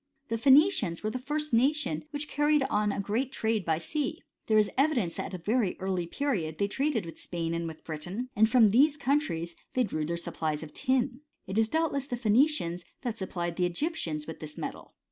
[0.29, 4.23] The Phoenicians were the first nation which caried on a great trade by sea.
[4.47, 7.83] There is evidence that at a very early period they traded with Spain and with
[7.83, 11.19] Britain, and that from these countries they drew their supplies of tin.
[11.45, 14.95] It was doubtless the Phoe nicians that supplied the Egyptians with this metal.